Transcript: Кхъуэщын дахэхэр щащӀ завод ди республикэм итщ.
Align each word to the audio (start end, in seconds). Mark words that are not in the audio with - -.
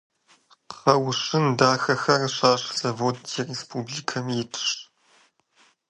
Кхъуэщын 0.69 1.45
дахэхэр 1.57 2.21
щащӀ 2.35 2.67
завод 2.79 3.17
ди 3.29 3.39
республикэм 3.49 4.25
итщ. 4.39 4.67